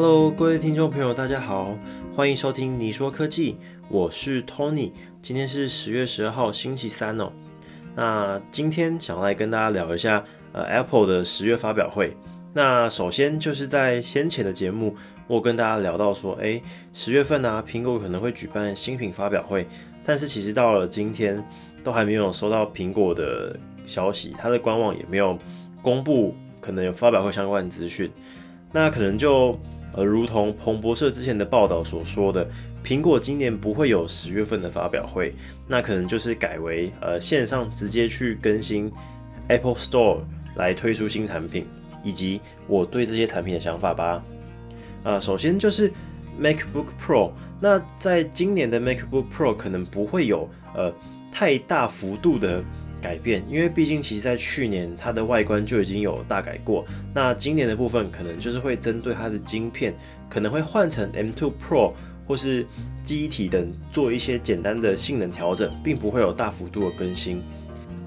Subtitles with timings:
[0.00, 1.76] Hello，各位听众朋友，大家好，
[2.14, 3.56] 欢迎收听你说科技，
[3.88, 4.92] 我是 Tony。
[5.20, 7.32] 今天是十月十二号，星期三哦。
[7.96, 12.16] 那今天想来跟大家聊一下，呃，Apple 的十月发表会。
[12.52, 14.94] 那首先就是在先前的节目，
[15.26, 16.62] 我跟大家聊到说，诶，
[16.92, 19.66] 十月份呢，苹果可能会举办新品发表会，
[20.04, 21.44] 但是其实到了今天，
[21.82, 25.36] 都还没有收到苹果的消息，它的官网也没有
[25.82, 28.08] 公布可能有发表会相关的资讯。
[28.70, 29.58] 那可能就
[29.98, 32.48] 而，如同彭博社之前的报道所说的，
[32.84, 35.34] 苹果今年不会有十月份的发表会，
[35.66, 38.92] 那可能就是改为呃线上直接去更新
[39.48, 40.20] Apple Store
[40.54, 41.66] 来推出新产品，
[42.04, 44.24] 以及我对这些产品的想法吧。
[45.02, 45.90] 呃，首先就是
[46.40, 50.94] MacBook Pro，那在今年的 MacBook Pro 可能不会有呃
[51.32, 52.62] 太大幅度的。
[53.00, 56.84] 改变，因为毕竟其实在去年它的外观就已经有大改过，
[57.14, 59.94] 那今年的部分可能就是会针对它的晶片，
[60.28, 61.92] 可能会换成 M2 Pro
[62.26, 62.66] 或是
[63.02, 67.42] 机体等做一些简单的性能调整，并不会有大幅度的更新。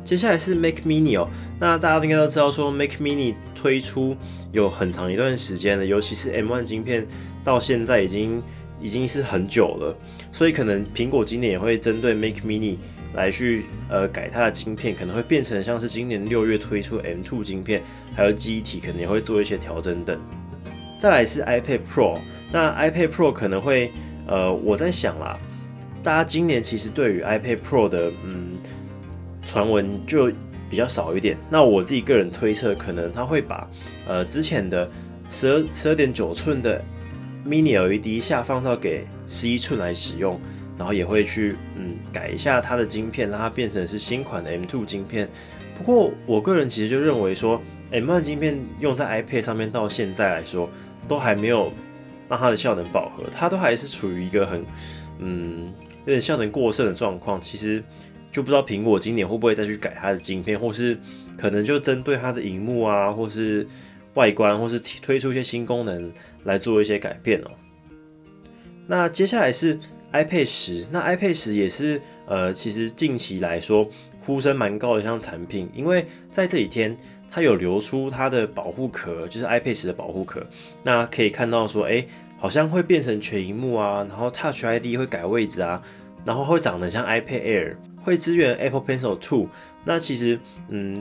[0.03, 4.16] 接下来是 Mac Mini 哦，那大家应该都知道说 Mac Mini 推出
[4.52, 7.06] 有很长一段时间了，尤其是 M1 晶片
[7.44, 8.42] 到现在已经
[8.82, 9.96] 已经是很久了，
[10.32, 12.78] 所以可能苹果今年也会针对 Mac Mini。
[13.14, 17.82] 来去呃改它的晶片，可能会变成像是今年六月推出 M2 晶片，
[18.16, 20.18] 还有记忆体可能也会做一些调整等。
[20.98, 22.20] 再来是 iPad Pro，
[22.54, 23.92] 那 iPad Pro 可能会
[24.26, 25.38] 呃我在想啦，
[26.02, 28.58] 大家今年其实对于 iPad Pro 的嗯
[29.46, 30.32] 传闻就
[30.70, 31.38] 比较少一点。
[31.50, 33.70] 那我自己个人推测，可能他会把
[34.08, 34.90] 呃之前的
[35.30, 36.82] 十二十二点九寸的
[37.45, 40.39] Mini LED 下放到给十一寸来使用。
[40.78, 45.30] 然后也会去嗯改一下它的晶片，让它变成是新款的 M2 晶片。
[45.78, 50.67] 不过我个人其实就认为说，M1 晶片用在 iPad 上面到现在来说，
[51.08, 51.72] 都还没有
[52.28, 54.66] 让它的效能饱和，它都还是处于一个很
[55.19, 57.40] 嗯有点效能过剩的状况。
[57.40, 57.84] 其实
[58.31, 60.97] 就不知道苹果今年会不会再去改它的晶片，或是
[61.38, 63.68] 可能就针对它的荧幕啊，或是
[64.13, 66.11] 外观，或是推出一些新功能
[66.44, 67.51] 来做一些改变哦。
[68.88, 69.79] 那接下来是。
[70.13, 73.89] iPad 十，那 iPad 十也是呃，其实近期来说
[74.25, 76.97] 呼声蛮高的一项产品，因为在这几天
[77.29, 80.45] 它有流出它的保护壳，就是 iPad 十的保护壳，
[80.83, 82.05] 那可以看到说，哎，
[82.38, 85.81] 好像会变成全荧幕啊，然后 Touch ID 会改位置啊，
[86.25, 89.47] 然后会长得像 iPad Air，会支援 Apple Pencil Two。
[89.85, 90.93] 那其实，嗯，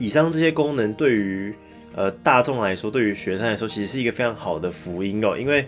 [0.00, 1.54] 以上这些功能对于
[2.00, 5.66] 呃大众来说，对于学生来说，其实是一个非常好的福音哦，因为。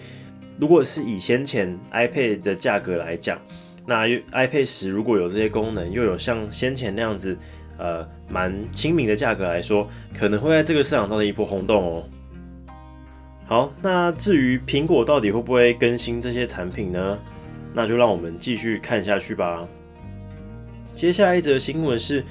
[0.60, 3.40] 如果是以先前 iPad 的价格来讲，
[3.84, 7.36] 那 iPad 十如果有这些功能，又有像先前那样子，
[7.78, 12.04] 呃，蛮亲民的价格来说，可能会在这个市场造成一波轰动哦。
[13.46, 17.18] 好，那至于苹果到底会不会更新这些产品呢？
[17.74, 19.66] 那就让我们继续看下去吧。
[20.94, 22.22] 接下来一则新闻是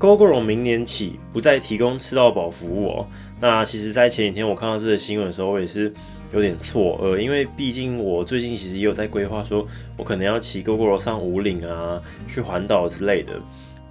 [0.00, 3.06] ，Google 明年起不再提供吃到饱服务哦。
[3.40, 5.92] 那其实，在前几天我看到这个新闻的时候，我也是。
[6.32, 9.66] 有点错愕，因为毕竟我最近其实也有在规划，说
[9.96, 13.32] 我可能要骑 GoGoR 上五岭啊，去环岛之类的。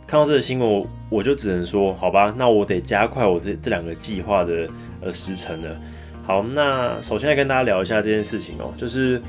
[0.07, 4.69] 看到这个新闻，我就只能说，好吧，那我得加快我这这两个计划的
[5.01, 5.77] 呃时程了。
[6.25, 9.21] 好，那首先来跟大家聊一下这件事情哦，就是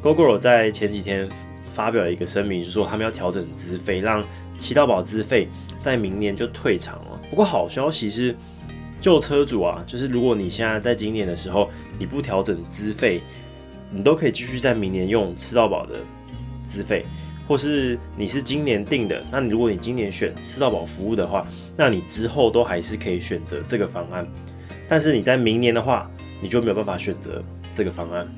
[0.00, 1.28] GoGo 在前几天
[1.72, 4.24] 发表了一个声明，就说他们要调整资费，让
[4.58, 5.48] 骑到宝资费
[5.80, 7.20] 在明年就退场了。
[7.30, 8.36] 不过好消息是。
[9.00, 11.68] 旧车主啊，就是如果你现在在今年的时候
[11.98, 13.20] 你不调整资费，
[13.90, 15.96] 你都可以继续在明年用吃到饱的
[16.64, 17.04] 资费，
[17.48, 21.44] 或是你是今年定的，那你如果你今年选吃到饱服务的话，
[21.76, 24.24] 那你之后都还是可以选择这个方案。
[24.86, 26.08] 但是你在明年的话，
[26.40, 27.42] 你就没有办法选择
[27.74, 28.32] 这个方案。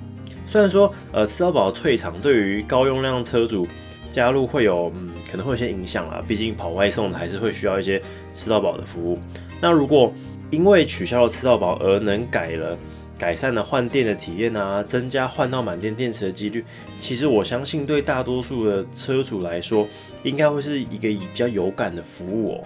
[0.47, 3.67] 虽然说呃吃到饱退场对于高用量车主
[4.11, 8.01] 加入会有嗯可能会有些影响啊，毕竟跑外送的还是会需要一些
[8.33, 9.19] 吃到饱的服务。
[9.61, 10.13] 那如果
[10.51, 12.79] 因为取消了吃到饱而能改了
[13.19, 16.65] 改善了换电的体验啊，增加换到满电电池的几率，
[16.99, 19.87] 其实我相信对大多数的车主来说，
[20.25, 22.65] 应该会是一个比较有感的服务哦。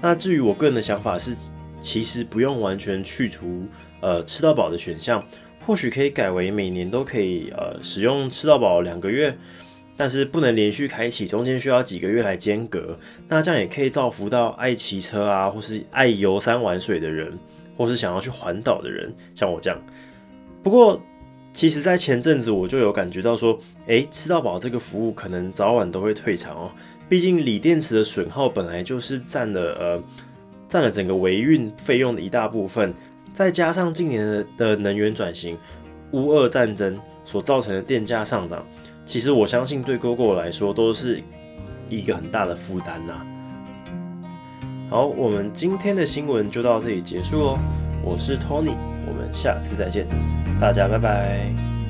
[0.00, 1.36] 那至于我个人的想法是，
[1.80, 3.66] 其实不用完全去除
[4.00, 5.22] 呃吃到饱的选项，
[5.66, 9.36] 或许可以改为每年都可以呃使用吃到饱两个月。
[9.96, 12.98] 但是不能连续开启，中间需要几个月来间隔。
[13.28, 17.32] 那这样也可以造福到爱骑车啊，或是爱游山玩水的人，
[17.76, 19.80] 或是想要去环岛的人，像我这样。
[20.64, 21.00] 不过，
[21.52, 23.56] 其实，在前阵子我就有感觉到说，
[23.86, 26.72] 诶，吃到饱这个服务可能早晚都会退场哦。
[27.08, 30.04] 毕竟锂电池的损耗本来就是占了呃
[30.68, 32.92] 占了整个维运费用的一大部分，
[33.34, 35.58] 再加上近年的能源转型。
[36.12, 38.64] 乌俄战争所造成的电价上涨，
[39.04, 41.20] 其实我相信对 Google 来说都是
[41.88, 43.26] 一个很大的负担呐。
[44.88, 47.58] 好，我们今天的新闻就到这里结束喽。
[48.04, 48.76] 我是 Tony，
[49.08, 50.06] 我们下次再见，
[50.60, 51.83] 大家拜拜。